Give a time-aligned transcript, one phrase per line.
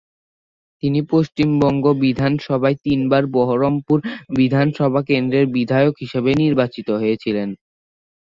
[0.83, 3.97] তিনি পশ্চিমবঙ্গ বিধানসভায় তিনবার বহরমপুর
[4.37, 7.49] বিধানসভা কেন্দ্রের বিধায়ক হিসেবে নির্বাচিত হয়েছিলেন।